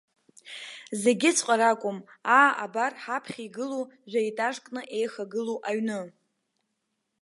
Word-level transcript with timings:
Зегьыҵәҟьа 1.01 1.55
ракәым, 1.59 1.97
аа, 2.39 2.51
абар 2.63 2.93
ҳаԥхьа 3.01 3.41
игылоуп 3.47 3.89
жәа-етажкны 4.09 4.81
еихагылоу 4.97 5.59
аҩны. 5.69 5.99